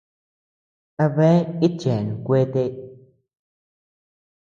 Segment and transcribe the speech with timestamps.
[1.03, 2.63] ¿A bea itcheanu kuete?